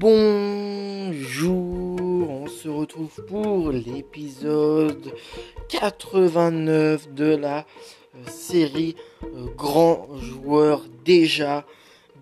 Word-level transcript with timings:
Bonjour, 0.00 1.50
on 2.30 2.46
se 2.46 2.68
retrouve 2.68 3.20
pour 3.26 3.72
l'épisode 3.72 5.12
89 5.70 7.12
de 7.14 7.34
la 7.34 7.58
euh, 7.58 7.62
série 8.28 8.94
euh, 9.24 9.46
Grand 9.56 10.06
Joueur 10.20 10.84
déjà. 11.04 11.66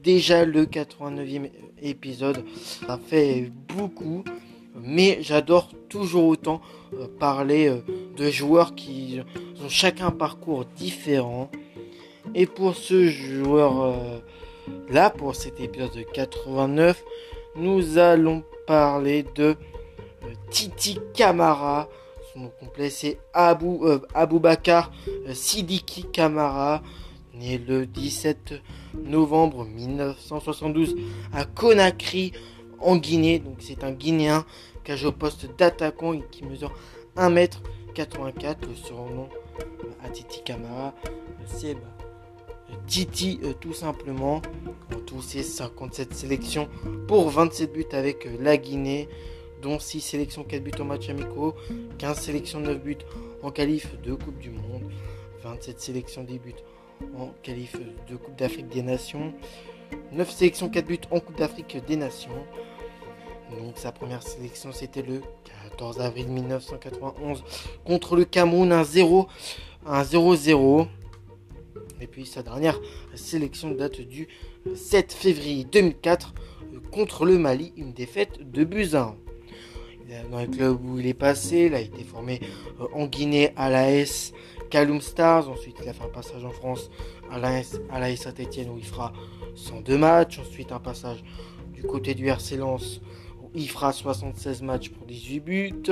Déjà 0.02 0.46
le 0.46 0.64
89e 0.64 1.50
épisode, 1.82 2.43
ça 2.57 2.98
fait 2.98 3.52
beaucoup, 3.75 4.24
mais 4.74 5.18
j'adore 5.20 5.68
toujours 5.90 6.29
autant 6.29 6.62
euh, 6.95 7.06
parler 7.18 7.70
de 8.16 8.30
joueurs 8.30 8.74
qui 8.74 9.20
ont 9.62 9.68
chacun 9.68 10.06
un 10.06 10.12
parcours 10.12 10.64
différent. 10.64 11.50
Et 12.34 12.46
pour 12.46 12.74
ce 12.74 13.06
joueur 13.06 13.94
là, 14.88 15.11
pour 15.11 15.36
cet 15.36 15.61
épisode 15.61 16.07
89, 16.14 17.04
nous 17.56 17.98
allons 17.98 18.44
parler 18.66 19.24
de 19.34 19.56
euh, 20.24 20.32
Titi 20.50 20.98
Kamara. 21.14 21.88
Son 22.32 22.40
nom 22.40 22.52
complet 22.60 22.90
c'est 22.90 23.18
Abou, 23.32 23.84
euh, 23.84 24.00
Bakar 24.38 24.90
euh, 25.08 25.32
Sidiki 25.32 26.04
Kamara, 26.04 26.82
né 27.34 27.58
le 27.58 27.86
17 27.86 28.54
novembre 29.04 29.64
1972 29.64 30.96
à 31.32 31.44
Conakry 31.44 32.32
en 32.80 32.96
Guinée. 32.96 33.38
Donc 33.38 33.56
c'est 33.60 33.84
un 33.84 33.92
Guinéen 33.92 34.44
qui 34.84 34.92
a 34.92 34.96
joué 34.96 35.08
au 35.08 35.12
poste 35.12 35.48
d'attaquant 35.56 36.12
et 36.12 36.22
qui 36.30 36.44
mesure 36.44 36.72
1m84. 37.16 38.56
Le 38.68 38.74
surnom 38.74 39.28
à 40.04 40.10
Titi 40.10 40.42
Kamara, 40.44 40.94
c'est 41.46 41.77
Titi 42.86 43.41
tout 43.61 43.72
simplement. 43.72 44.42
En 44.94 44.98
tout, 45.00 45.22
c'est 45.22 45.42
57 45.42 46.14
sélections 46.14 46.68
pour 47.08 47.28
27 47.30 47.72
buts 47.72 47.84
avec 47.92 48.27
euh, 48.27 48.36
la 48.41 48.56
Guinée, 48.56 49.08
dont 49.62 49.78
6 49.78 50.00
sélections, 50.00 50.44
4 50.44 50.62
buts 50.62 50.72
en 50.80 50.84
match 50.84 51.08
amicaux, 51.08 51.54
15 51.98 52.18
sélections, 52.18 52.60
9 52.60 52.80
buts 52.80 52.98
en 53.42 53.50
qualif 53.50 54.00
de 54.02 54.14
Coupe 54.14 54.38
du 54.38 54.50
Monde, 54.50 54.91
27 55.42 55.80
sélections, 55.80 56.22
10 56.24 56.38
buts 56.38 56.54
en 57.18 57.28
qualif 57.42 57.76
de 58.08 58.16
Coupe 58.16 58.36
d'Afrique 58.36 58.69
des 58.69 58.82
Nations, 58.82 59.32
9 60.12 60.30
sélections, 60.30 60.69
4 60.69 60.86
buts 60.86 61.00
en 61.10 61.20
Coupe 61.20 61.38
d'Afrique 61.38 61.76
des 61.86 61.96
Nations. 61.96 62.44
Donc 63.60 63.78
sa 63.78 63.92
première 63.92 64.24
sélection 64.24 64.72
c'était 64.72 65.02
le 65.02 65.20
14 65.70 66.00
avril 66.00 66.26
1991 66.26 67.44
contre 67.84 68.16
le 68.16 68.24
Cameroun, 68.24 68.72
un 68.72 68.82
0 68.82 69.28
un 69.86 70.02
0-0. 70.02 70.88
Et 72.00 72.06
puis 72.06 72.27
sa 72.27 72.42
dernière 72.42 72.78
sélection 73.14 73.70
date 73.70 74.00
du 74.00 74.28
7 74.75 75.12
février 75.12 75.64
2004 75.64 76.34
euh, 76.75 76.80
contre 76.91 77.25
le 77.25 77.38
Mali, 77.38 77.72
une 77.77 77.92
défaite 77.92 78.50
de 78.50 78.64
Buzyn. 78.64 79.16
Dans 80.30 80.41
le 80.41 80.47
club 80.47 80.84
où 80.84 81.00
il 81.00 81.06
est 81.08 81.14
passé, 81.14 81.66
il 81.66 81.75
a 81.75 81.80
été 81.80 82.05
formé 82.05 82.41
euh, 82.80 82.86
en 82.92 83.06
Guinée 83.06 83.53
à 83.56 83.70
l'AS 83.70 84.33
Kaloum 84.70 85.00
Stars. 85.00 85.48
Ensuite, 85.48 85.77
il 85.83 85.88
a 85.88 85.92
fait 85.92 86.05
un 86.05 86.08
passage 86.08 86.44
en 86.44 86.50
France 86.50 86.91
à 87.30 87.38
l'AS 87.38 88.16
Saint-Etienne 88.16 88.70
où 88.70 88.78
il 88.78 88.84
fera 88.84 89.12
102 89.56 89.98
matchs. 89.98 90.38
Ensuite, 90.38 90.70
un 90.70 90.78
passage 90.78 91.25
du 91.75 91.83
côté 91.83 92.14
du 92.14 92.28
RC 92.28 92.56
Lens 92.56 93.00
où 93.42 93.50
il 93.55 93.69
fera 93.69 93.92
76 93.92 94.62
matchs 94.62 94.91
pour 94.91 95.06
18 95.06 95.41
buts 95.41 95.83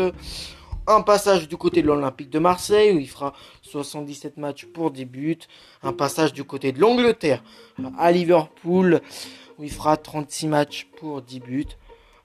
un 0.87 1.03
passage 1.03 1.49
du 1.49 1.57
côté 1.57 1.83
de 1.83 1.87
l'Olympique 1.87 2.31
de 2.31 2.39
Marseille 2.39 2.93
où 2.93 2.99
il 2.99 3.09
fera 3.09 3.33
77 3.63 4.37
matchs 4.37 4.67
pour 4.67 4.91
des 4.91 5.05
buts, 5.05 5.39
un 5.83 5.93
passage 5.93 6.33
du 6.33 6.45
côté 6.45 6.73
de 6.73 6.81
l'Angleterre 6.81 7.43
à 7.99 8.13
Liverpool 8.13 9.01
où 9.59 9.65
il 9.65 9.71
fera 9.71 9.97
36 9.97 10.49
matchs 10.49 10.89
pour 10.99 11.23
10 11.23 11.41
buts. 11.41 11.67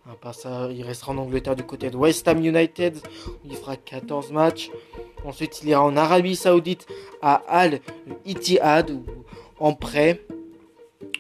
Un 0.10 0.16
passage, 0.16 0.74
il 0.76 0.84
restera 0.84 1.12
en 1.12 1.18
Angleterre 1.18 1.56
du 1.56 1.64
côté 1.64 1.90
de 1.90 1.96
West 1.96 2.28
Ham 2.28 2.44
United 2.44 2.98
où 3.44 3.48
il 3.50 3.56
fera 3.56 3.76
14 3.76 4.32
matchs. 4.32 4.72
Ensuite, 5.24 5.62
il 5.62 5.70
ira 5.70 5.84
en 5.84 5.96
Arabie 5.96 6.36
Saoudite 6.36 6.88
à 7.22 7.36
Al 7.48 7.82
Ittihad 8.26 9.00
en 9.60 9.74
prêt. 9.74 10.26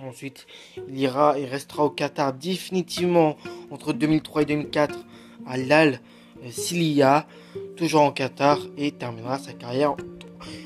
Ensuite, 0.02 0.48
il 0.88 0.98
ira 0.98 1.38
et 1.38 1.46
restera 1.46 1.84
au 1.84 1.90
Qatar 1.90 2.34
définitivement 2.34 3.38
entre 3.70 3.94
2003 3.94 4.42
et 4.42 4.46
2004 4.46 5.06
à 5.46 5.58
l'Al 5.58 6.02
Silia, 6.50 7.28
toujours 7.76 8.02
en 8.02 8.12
Qatar, 8.12 8.60
et 8.78 8.92
terminera 8.92 9.38
sa 9.38 9.54
carrière. 9.54 9.96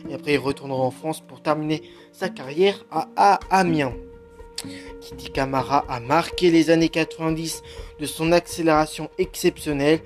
Et 0.09 0.13
après, 0.13 0.33
il 0.33 0.39
retournera 0.39 0.81
en 0.81 0.91
France 0.91 1.21
pour 1.21 1.41
terminer 1.41 1.81
sa 2.11 2.29
carrière 2.29 2.85
à, 2.91 3.39
Amiens. 3.49 3.93
Titi 5.01 5.29
Camara 5.31 5.85
a 5.89 5.99
marqué 5.99 6.51
les 6.51 6.69
années 6.69 6.89
90 6.89 7.61
de 7.99 8.05
son 8.05 8.31
accélération 8.31 9.09
exceptionnelle, 9.17 9.99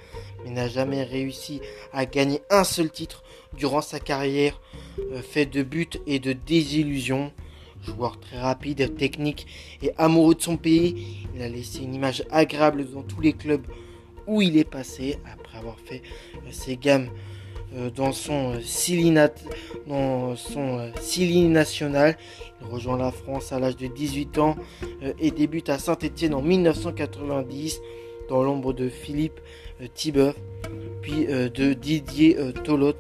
mais 0.44 0.51
n'a 0.51 0.67
jamais 0.67 1.03
réussi 1.03 1.61
à 1.94 2.05
gagner 2.05 2.41
un 2.49 2.63
seul 2.63 2.89
titre 2.89 3.23
durant 3.55 3.81
sa 3.81 3.99
carrière, 3.99 4.59
euh, 5.11 5.22
fait 5.22 5.45
de 5.45 5.61
buts 5.61 5.89
et 6.07 6.19
de 6.19 6.34
désillusions. 6.34 7.31
Joueur 7.84 8.19
très 8.19 8.39
rapide, 8.39 8.95
technique 8.97 9.45
et 9.84 9.91
amoureux 9.97 10.35
de 10.35 10.41
son 10.41 10.57
pays, 10.57 11.28
il 11.35 11.41
a 11.41 11.47
laissé 11.47 11.79
une 11.84 11.94
image 11.94 12.23
agréable 12.31 12.89
dans 12.89 13.03
tous 13.03 13.22
les 13.22 13.34
clubs 13.34 13.66
où 14.27 14.41
il 14.41 14.57
est 14.57 14.69
passé 14.69 15.17
après 15.31 15.57
avoir 15.57 15.79
fait 15.79 16.01
euh, 16.35 16.51
ses 16.51 16.77
gammes 16.77 17.09
euh, 17.75 17.89
dans 17.89 18.11
son 18.11 18.55
euh, 18.55 18.59
dans 19.88 20.35
son 20.35 20.91
national. 21.49 22.17
Il 22.61 22.67
rejoint 22.67 22.97
la 22.97 23.11
France 23.11 23.51
à 23.51 23.59
l'âge 23.59 23.77
de 23.77 23.87
18 23.87 24.37
ans 24.39 24.55
et 25.19 25.31
débute 25.31 25.69
à 25.69 25.77
Saint-Etienne 25.77 26.33
en 26.33 26.41
1990 26.41 27.79
dans 28.29 28.43
l'ombre 28.43 28.73
de 28.73 28.89
Philippe 28.89 29.39
Thibeuf, 29.93 30.35
puis 31.01 31.27
de 31.27 31.73
Didier 31.73 32.35
Tolot 32.63 32.95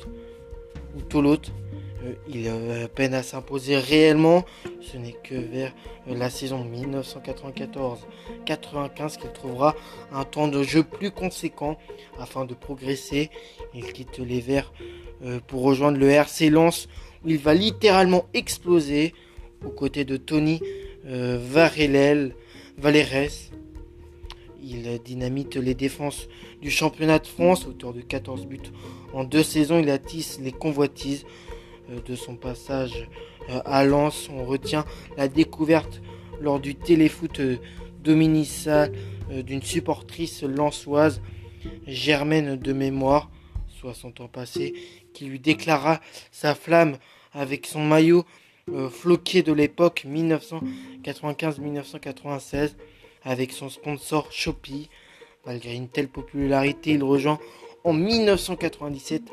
ou 0.95 1.01
Tolot 1.01 1.41
euh, 2.05 2.13
il 2.27 2.89
peine 2.95 3.13
à 3.13 3.23
s'imposer 3.23 3.77
réellement. 3.77 4.45
Ce 4.91 4.97
n'est 4.97 5.17
que 5.23 5.35
vers 5.35 5.73
euh, 6.07 6.15
la 6.15 6.29
saison 6.29 6.65
1994-95 8.45 9.17
qu'il 9.17 9.31
trouvera 9.33 9.75
un 10.11 10.23
temps 10.23 10.47
de 10.47 10.63
jeu 10.63 10.83
plus 10.83 11.11
conséquent 11.11 11.77
afin 12.17 12.45
de 12.45 12.53
progresser. 12.53 13.29
Il 13.73 13.91
quitte 13.91 14.19
les 14.19 14.39
Verts 14.39 14.71
euh, 15.23 15.41
pour 15.45 15.63
rejoindre 15.63 15.97
le 15.97 16.09
RC 16.09 16.49
Lens 16.49 16.87
où 17.25 17.29
il 17.29 17.37
va 17.37 17.53
littéralement 17.53 18.27
exploser 18.33 19.13
aux 19.65 19.71
côtés 19.71 20.05
de 20.05 20.15
Tony 20.17 20.61
Varelel, 21.03 22.35
Valérès. 22.77 23.51
Il 24.61 24.99
dynamite 25.03 25.55
les 25.55 25.73
défenses 25.73 26.27
du 26.61 26.69
championnat 26.69 27.19
de 27.19 27.27
France, 27.27 27.65
auteur 27.65 27.93
de 27.93 28.01
14 28.01 28.45
buts 28.45 28.71
en 29.13 29.23
deux 29.23 29.43
saisons. 29.43 29.79
Il 29.79 29.89
attisse 29.89 30.39
les 30.41 30.51
convoitises 30.51 31.25
euh, 31.25 31.46
de 32.05 32.15
son 32.15 32.35
passage 32.35 33.07
euh, 33.49 33.59
à 33.65 33.83
Lens. 33.85 34.29
On 34.31 34.45
retient 34.45 34.85
la 35.17 35.27
découverte 35.27 36.01
lors 36.39 36.59
du 36.59 36.75
téléfoot 36.75 37.39
euh, 37.39 37.57
dominical 38.03 38.91
d'une 39.29 39.61
supportrice 39.61 40.43
lensoise, 40.43 41.21
Germaine 41.85 42.55
de 42.55 42.71
mémoire, 42.71 43.29
60 43.81 44.21
ans 44.21 44.29
passés, 44.29 44.73
qui 45.13 45.25
lui 45.25 45.39
déclara 45.39 45.99
sa 46.31 46.55
flamme 46.55 46.97
avec 47.33 47.65
son 47.65 47.83
maillot 47.83 48.23
floqué 48.89 49.43
de 49.43 49.51
l'époque 49.51 50.05
1995-1996 50.07 52.75
avec 53.23 53.51
son 53.51 53.67
sponsor 53.69 54.31
Shopee. 54.31 54.87
Malgré 55.45 55.75
une 55.75 55.89
telle 55.89 56.07
popularité, 56.07 56.91
il 56.91 57.03
rejoint 57.03 57.39
en 57.87 57.93
1997 57.93 59.23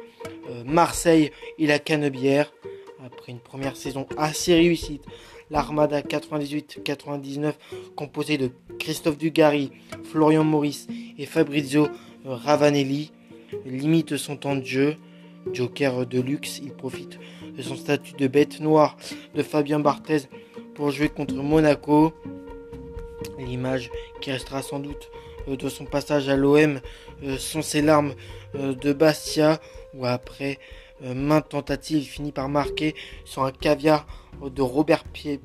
euh, 0.49 0.63
Marseille 0.65 1.33
et 1.59 1.67
la 1.67 1.81
Canebière. 1.81 2.53
Après 3.05 3.33
une 3.33 3.41
première 3.41 3.77
saison 3.77 4.07
assez 4.17 4.55
réussie, 4.55 5.01
l'Armada 5.51 6.03
98-99, 6.03 7.55
composée 7.97 8.39
de 8.39 8.53
Christophe 8.79 9.19
Dugarry, 9.19 9.73
Florian 10.05 10.45
Maurice 10.45 10.87
et 11.19 11.27
Fabrizio 11.27 11.89
Ravanelli, 12.25 13.11
limite 13.67 14.17
son 14.17 14.37
temps 14.37 14.57
de 14.57 14.65
jeu. 14.65 14.97
Joker 15.53 16.07
de 16.07 16.21
luxe, 16.21 16.61
il 16.65 16.73
profite 16.73 17.19
de 17.55 17.61
son 17.61 17.77
statut 17.77 18.15
de 18.15 18.27
bête 18.29 18.61
noire 18.61 18.97
de 19.35 19.43
Fabien 19.43 19.79
Barthez 19.81 20.23
pour 20.75 20.91
jouer 20.91 21.09
contre 21.09 21.35
Monaco. 21.35 22.15
L'image 23.39 23.91
qui 24.23 24.31
restera 24.31 24.63
sans 24.63 24.79
doute 24.79 25.11
euh, 25.13 25.34
de 25.49 25.69
son 25.69 25.85
passage 25.85 26.29
à 26.29 26.37
l'OM 26.37 26.81
euh, 27.23 27.39
sont 27.39 27.63
ses 27.63 27.83
larmes 27.83 28.15
de 28.55 28.93
Bastia 28.93 29.61
où 29.95 30.07
après 30.07 30.59
euh, 31.03 31.15
maintes 31.15 31.49
tentatives, 31.49 31.99
il 31.99 32.07
finit 32.07 32.33
par 32.33 32.49
marquer 32.49 32.95
sur 33.25 33.45
un 33.45 33.51
caviar 33.51 34.07
de 34.43 34.63
Robert 34.63 35.05
Pires 35.05 35.39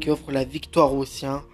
qui 0.00 0.10
offre 0.10 0.32
la 0.32 0.44
victoire 0.44 0.92
aux 0.94 1.04
siens. 1.04 1.44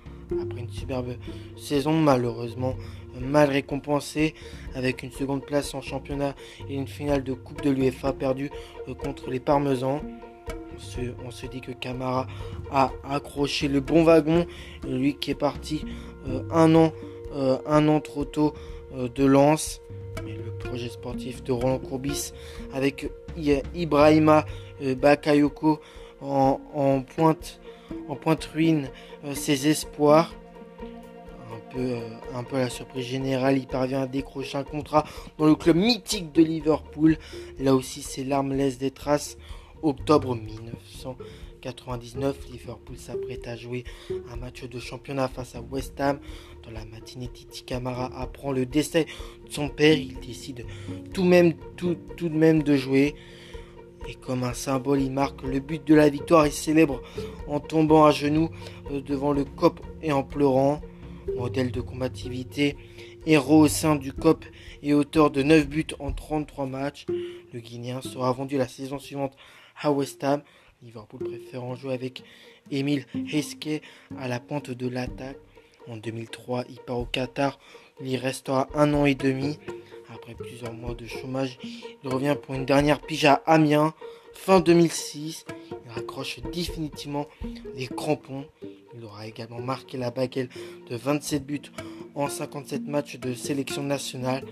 Après 0.43 0.61
une 0.61 0.71
superbe 0.71 1.17
saison, 1.56 1.93
malheureusement 1.93 2.77
mal 3.21 3.50
récompensée, 3.50 4.35
avec 4.75 5.03
une 5.03 5.11
seconde 5.11 5.44
place 5.44 5.75
en 5.75 5.82
championnat 5.82 6.35
et 6.69 6.75
une 6.75 6.87
finale 6.87 7.25
de 7.25 7.32
Coupe 7.32 7.61
de 7.62 7.71
l'UEFA 7.71 8.12
perdue 8.12 8.50
euh, 8.88 8.94
contre 8.94 9.31
les 9.31 9.41
Parmesans. 9.41 10.00
on 11.25 11.31
se, 11.31 11.47
dit 11.47 11.61
que 11.61 11.73
Camara 11.73 12.29
a 12.71 12.93
accroché 13.05 13.69
le 13.69 13.81
bon 13.81 14.05
wagon. 14.05 14.47
Lui 14.88 15.17
qui 15.17 15.32
est 15.32 15.35
parti 15.35 15.85
un, 16.50 16.75
an, 16.75 16.93
un 17.35 17.88
an 17.88 18.00
trop 18.00 18.25
tôt 18.25 18.55
de 18.94 19.25
lance. 19.25 19.81
Mais 20.25 20.32
le 20.32 20.50
projet 20.59 20.88
sportif 20.88 21.43
de 21.44 21.53
Roland 21.53 21.79
Courbis 21.79 22.32
avec 22.73 23.11
Ibrahima 23.75 24.44
Bakayoko 24.81 25.81
en, 26.21 27.03
pointe, 27.17 27.61
en 28.09 28.17
pointe 28.17 28.44
ruine 28.44 28.88
ses 29.35 29.69
espoirs. 29.69 30.35
Un 31.53 31.73
peu, 31.73 31.97
un 32.35 32.43
peu 32.43 32.56
à 32.56 32.61
la 32.61 32.69
surprise 32.69 33.06
générale, 33.06 33.56
il 33.56 33.67
parvient 33.67 34.03
à 34.03 34.06
décrocher 34.06 34.59
un 34.59 34.65
contrat 34.65 35.05
dans 35.38 35.47
le 35.47 35.55
club 35.55 35.77
mythique 35.77 36.32
de 36.32 36.43
Liverpool. 36.43 37.17
Là 37.61 37.75
aussi, 37.75 38.03
ses 38.03 38.25
larmes 38.25 38.53
laissent 38.53 38.79
des 38.79 38.91
traces. 38.91 39.37
Octobre 39.82 40.37
1999, 40.37 42.50
Liverpool 42.53 42.99
s'apprête 42.99 43.49
à 43.49 43.56
jouer 43.56 43.85
un 44.31 44.37
match 44.37 44.65
de 44.65 44.79
championnat 44.79 45.29
face 45.29 45.55
à 45.55 45.62
West 45.62 45.99
Ham. 46.00 46.21
Dans 46.62 46.71
la 46.71 46.85
matinée, 46.85 47.29
Titi 47.29 47.62
Camara 47.62 48.11
apprend 48.15 48.53
le 48.53 48.67
décès 48.67 49.06
de 49.47 49.50
son 49.50 49.71
père. 49.71 49.97
Il 49.97 50.21
décide 50.21 50.67
tout, 51.15 51.25
de 51.25 52.29
même 52.29 52.62
de 52.62 52.77
jouer. 52.77 53.15
Et 54.06 54.15
comme 54.15 54.44
un 54.44 54.53
symbole, 54.53 55.00
il 55.00 55.12
marque 55.12 55.43
le 55.43 55.61
but 55.61 55.82
de 55.87 55.94
la 55.94 56.11
victoire 56.11 56.44
et 56.44 56.50
célèbre 56.50 57.00
en 57.47 57.61
tombant 57.61 58.05
à 58.05 58.11
genoux 58.11 58.50
devant 58.91 59.32
le 59.32 59.44
COP 59.44 59.81
et 60.03 60.12
en 60.12 60.23
pleurant. 60.23 60.82
Modèle 61.37 61.71
de 61.71 61.81
combativité, 61.81 62.77
héros 63.25 63.61
au 63.61 63.69
sein 63.69 63.94
du 63.94 64.12
COP 64.12 64.44
et 64.82 64.94
auteur 64.94 65.31
de 65.31 65.43
9 65.43 65.69
buts 65.69 65.87
en 65.99 66.12
33 66.12 66.67
matchs. 66.67 67.06
Le 67.53 67.61
Guinéen 67.61 68.03
sera 68.03 68.32
vendu 68.32 68.59
la 68.59 68.69
saison 68.69 68.99
suivante 68.99 69.35
à 69.81 69.91
West 69.91 70.23
Ham. 70.25 70.43
Liverpool 70.82 71.21
préférant 71.25 71.75
jouer 71.75 71.94
avec 71.94 72.23
Emile 72.71 73.05
Heske 73.32 73.82
à 74.19 74.29
la 74.29 74.41
pente 74.41 74.71
de 74.71 74.88
l'attaque. 74.88 75.37
En 75.88 75.97
2003, 75.97 76.65
il 76.69 76.79
part 76.79 76.99
au 76.99 77.05
Qatar. 77.05 77.59
Il 78.00 78.09
y 78.09 78.17
restera 78.17 78.69
un 78.75 78.94
an 78.94 79.05
et 79.05 79.15
demi. 79.15 79.59
Après 80.12 80.35
plusieurs 80.35 80.73
mois 80.73 80.94
de 80.94 81.06
chômage, 81.06 81.59
il 81.62 82.09
revient 82.11 82.37
pour 82.41 82.55
une 82.55 82.67
dernière 82.67 83.00
pige 83.00 83.25
à 83.25 83.43
Amiens. 83.47 83.94
Fin 84.32 84.61
2006, 84.61 85.44
il 85.71 85.91
raccroche 85.93 86.41
définitivement 86.53 87.27
les 87.75 87.87
crampons. 87.87 88.47
Il 88.97 89.05
aura 89.05 89.27
également 89.27 89.61
marqué 89.61 89.99
la 89.99 90.11
baguette 90.11 90.50
de 90.88 90.97
27 90.97 91.44
buts 91.44 91.61
en 92.15 92.29
57 92.29 92.87
matchs 92.87 93.19
de 93.19 93.35
sélection 93.35 93.82
nationale. 93.82 94.44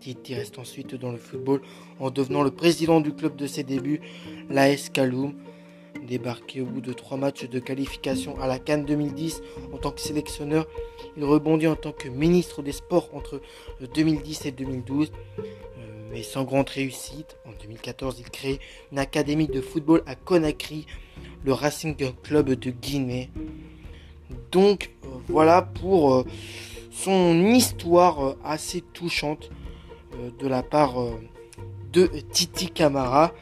Titi 0.00 0.34
reste 0.34 0.58
ensuite 0.58 0.94
dans 0.94 1.10
le 1.10 1.18
football 1.18 1.60
en 1.98 2.10
devenant 2.10 2.42
le 2.42 2.50
président 2.50 3.00
du 3.00 3.12
club 3.12 3.36
de 3.36 3.46
ses 3.46 3.64
débuts, 3.64 4.00
l'AS 4.48 4.90
Kaloum. 4.90 5.34
Débarqué 6.06 6.62
au 6.62 6.64
bout 6.64 6.80
de 6.80 6.92
trois 6.92 7.18
matchs 7.18 7.48
de 7.48 7.58
qualification 7.58 8.40
à 8.40 8.46
la 8.46 8.58
Cannes 8.58 8.84
2010 8.84 9.42
en 9.74 9.78
tant 9.78 9.90
que 9.90 10.00
sélectionneur, 10.00 10.66
il 11.16 11.24
rebondit 11.24 11.66
en 11.66 11.76
tant 11.76 11.92
que 11.92 12.08
ministre 12.08 12.62
des 12.62 12.72
Sports 12.72 13.10
entre 13.12 13.42
2010 13.94 14.46
et 14.46 14.50
2012, 14.52 15.12
euh, 15.38 15.42
mais 16.10 16.22
sans 16.22 16.44
grande 16.44 16.68
réussite. 16.68 17.36
En 17.46 17.50
2014, 17.60 18.20
il 18.20 18.30
crée 18.30 18.58
une 18.92 18.98
académie 18.98 19.48
de 19.48 19.60
football 19.60 20.02
à 20.06 20.14
Conakry, 20.14 20.86
le 21.44 21.52
Racing 21.52 21.96
Club 22.22 22.50
de 22.50 22.70
Guinée. 22.70 23.30
Donc 24.50 24.92
euh, 25.04 25.08
voilà 25.28 25.62
pour 25.62 26.14
euh, 26.14 26.24
son 26.90 27.44
histoire 27.44 28.36
assez 28.44 28.80
touchante 28.80 29.50
de 30.38 30.48
la 30.48 30.62
part 30.62 30.94
de 31.92 32.06
Titi 32.32 32.68
Camara 32.68 33.32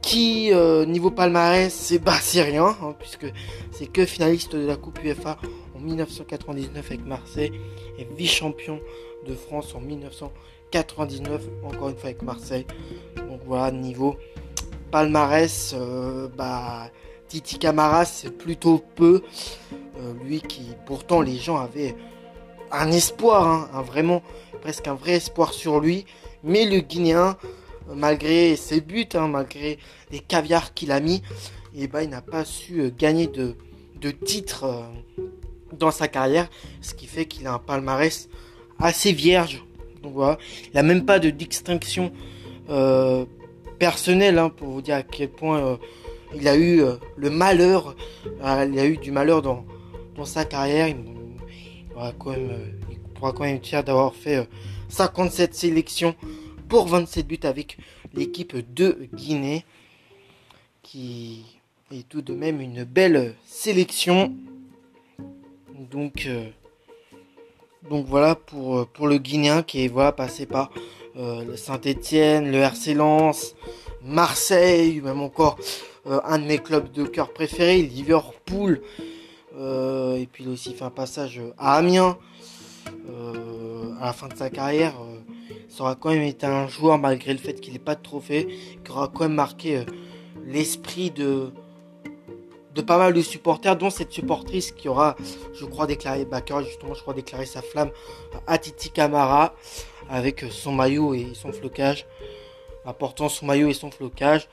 qui 0.00 0.52
niveau 0.86 1.10
palmarès 1.10 1.72
c'est 1.72 1.98
bah 1.98 2.16
c'est 2.20 2.42
rien 2.42 2.76
hein, 2.82 2.94
puisque 2.98 3.26
c'est 3.72 3.86
que 3.86 4.04
finaliste 4.04 4.54
de 4.54 4.66
la 4.66 4.76
Coupe 4.76 5.02
UEFA 5.02 5.38
en 5.76 5.80
1999 5.80 6.86
avec 6.86 7.04
Marseille 7.04 7.52
et 7.98 8.06
vice-champion 8.16 8.80
de 9.26 9.34
France 9.34 9.74
en 9.74 9.80
1999 9.80 11.42
encore 11.64 11.88
une 11.88 11.96
fois 11.96 12.10
avec 12.10 12.22
Marseille. 12.22 12.66
Donc 13.16 13.40
voilà 13.46 13.70
niveau 13.70 14.16
palmarès 14.90 15.74
bah 16.36 16.90
Titi 17.26 17.58
Camara 17.58 18.04
c'est 18.04 18.30
plutôt 18.30 18.82
peu. 18.94 19.22
Lui 20.24 20.40
qui 20.40 20.70
pourtant 20.86 21.20
les 21.20 21.36
gens 21.36 21.56
avaient 21.56 21.96
un 22.70 22.92
espoir 22.92 23.46
hein, 23.46 23.68
un 23.72 23.82
vraiment 23.82 24.22
presque 24.60 24.88
un 24.88 24.94
vrai 24.94 25.12
espoir 25.12 25.52
sur 25.52 25.80
lui. 25.80 26.04
Mais 26.44 26.64
le 26.64 26.80
Guinéen, 26.80 27.36
malgré 27.94 28.56
ses 28.56 28.80
buts, 28.80 29.08
hein, 29.14 29.28
malgré 29.28 29.78
les 30.10 30.20
caviars 30.20 30.74
qu'il 30.74 30.92
a 30.92 31.00
mis, 31.00 31.22
et 31.74 31.82
eh 31.82 31.86
ben, 31.86 32.02
il 32.02 32.10
n'a 32.10 32.22
pas 32.22 32.44
su 32.44 32.80
euh, 32.80 32.90
gagner 32.96 33.26
de, 33.26 33.54
de 34.00 34.10
titres 34.10 34.64
euh, 34.64 35.22
dans 35.72 35.90
sa 35.90 36.08
carrière. 36.08 36.48
Ce 36.80 36.94
qui 36.94 37.06
fait 37.06 37.26
qu'il 37.26 37.46
a 37.46 37.52
un 37.52 37.58
palmarès 37.58 38.28
assez 38.78 39.12
vierge. 39.12 39.64
Donc 40.02 40.14
voilà, 40.14 40.38
il 40.64 40.70
n'a 40.74 40.82
même 40.82 41.04
pas 41.04 41.18
de 41.18 41.30
distinction 41.30 42.12
euh, 42.70 43.26
personnelle 43.78 44.38
hein, 44.38 44.48
pour 44.48 44.68
vous 44.68 44.82
dire 44.82 44.96
à 44.96 45.02
quel 45.02 45.28
point 45.28 45.78
il 46.34 46.48
a 46.48 46.56
eu 46.56 46.82
le 47.16 47.30
malheur. 47.30 47.96
il 48.26 48.78
a 48.78 48.86
eu 48.86 48.96
du 48.96 49.10
malheur 49.10 49.42
dans, 49.42 49.64
dans 50.16 50.24
sa 50.24 50.44
carrière. 50.44 50.94
Quand 52.18 52.30
même 52.30 52.50
être 53.26 53.66
fier 53.66 53.84
d'avoir 53.84 54.14
fait 54.14 54.48
57 54.88 55.54
sélections 55.54 56.14
pour 56.68 56.86
27 56.88 57.26
buts 57.26 57.40
avec 57.42 57.78
l'équipe 58.14 58.56
de 58.74 59.08
Guinée, 59.14 59.64
qui 60.82 61.44
est 61.92 62.08
tout 62.08 62.22
de 62.22 62.34
même 62.34 62.60
une 62.60 62.84
belle 62.84 63.34
sélection. 63.46 64.34
Donc, 65.90 66.26
euh, 66.26 66.46
donc 67.88 68.06
voilà 68.06 68.34
pour, 68.34 68.86
pour 68.88 69.06
le 69.06 69.18
Guinéen 69.18 69.62
qui 69.62 69.84
est 69.84 69.88
voilà, 69.88 70.12
passé 70.12 70.46
par 70.46 70.70
euh, 71.16 71.44
le 71.44 71.56
Saint-Etienne, 71.56 72.50
le 72.50 72.58
RC 72.58 72.94
Lens, 72.94 73.54
Marseille, 74.02 75.00
même 75.00 75.20
encore 75.20 75.58
euh, 76.06 76.20
un 76.24 76.38
de 76.38 76.44
mes 76.44 76.58
clubs 76.58 76.90
de 76.92 77.04
cœur 77.04 77.32
préférés, 77.32 77.82
Liverpool. 77.82 78.80
et 79.58 80.28
puis 80.32 80.44
il 80.44 80.50
a 80.50 80.52
aussi 80.52 80.74
fait 80.74 80.84
un 80.84 80.90
passage 80.90 81.40
à 81.56 81.76
Amiens 81.76 82.18
à 84.00 84.06
la 84.06 84.12
fin 84.12 84.28
de 84.28 84.36
sa 84.36 84.50
carrière, 84.50 84.94
euh, 85.00 85.20
ça 85.68 85.82
aura 85.82 85.94
quand 85.94 86.10
même 86.10 86.22
été 86.22 86.46
un 86.46 86.68
joueur, 86.68 86.98
malgré 86.98 87.32
le 87.32 87.38
fait 87.38 87.60
qu'il 87.60 87.72
n'ait 87.72 87.78
pas 87.78 87.94
de 87.94 88.02
trophée, 88.02 88.48
qui 88.84 88.90
aura 88.90 89.08
quand 89.08 89.24
même 89.24 89.34
marqué 89.34 89.78
euh, 89.78 89.84
l'esprit 90.46 91.10
de, 91.10 91.52
de 92.74 92.82
pas 92.82 92.98
mal 92.98 93.12
de 93.12 93.22
supporters, 93.22 93.76
dont 93.76 93.90
cette 93.90 94.12
supportrice 94.12 94.72
qui 94.72 94.88
aura, 94.88 95.16
je 95.54 95.64
crois, 95.64 95.86
déclaré, 95.86 96.24
bah, 96.24 96.42
justement, 96.64 96.94
je 96.94 97.02
crois, 97.02 97.14
déclaré 97.14 97.46
sa 97.46 97.62
flamme 97.62 97.90
à 98.46 98.58
Titi 98.58 98.90
Camara 98.90 99.54
avec 100.08 100.44
son 100.50 100.72
maillot 100.72 101.14
et 101.14 101.32
son 101.34 101.52
flocage, 101.52 102.06
apportant 102.86 103.28
son 103.28 103.46
maillot 103.46 103.68
et 103.68 103.74
son 103.74 103.90
flocage. 103.90 104.48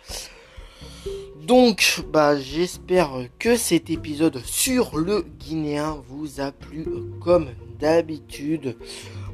Donc, 1.46 2.04
bah, 2.12 2.40
j'espère 2.40 3.12
que 3.38 3.56
cet 3.56 3.92
épisode 3.92 4.44
sur 4.44 4.98
le 4.98 5.22
Guinéen 5.40 6.02
vous 6.08 6.42
a 6.42 6.52
plu 6.52 6.86
comme 7.22 7.50
d'habitude. 7.80 8.76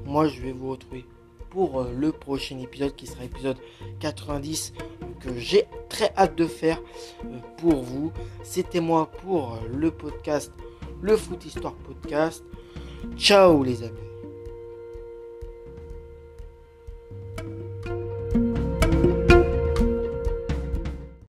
Moi, 0.05 0.27
je 0.27 0.41
vais 0.41 0.51
vous 0.51 0.71
retrouver 0.71 1.05
pour 1.49 1.81
euh, 1.81 1.91
le 1.95 2.11
prochain 2.11 2.57
épisode 2.59 2.95
qui 2.95 3.07
sera 3.07 3.23
épisode 3.25 3.57
90 3.99 4.73
que 5.19 5.37
j'ai 5.37 5.65
très 5.89 6.11
hâte 6.17 6.35
de 6.35 6.47
faire 6.47 6.81
euh, 7.25 7.37
pour 7.57 7.83
vous. 7.83 8.11
C'était 8.43 8.79
moi 8.79 9.11
pour 9.21 9.53
euh, 9.53 9.57
le 9.71 9.91
podcast, 9.91 10.51
le 11.01 11.15
Foot 11.15 11.45
Histoire 11.45 11.75
Podcast. 11.75 12.43
Ciao 13.17 13.63
les 13.63 13.83
amis. 13.83 14.10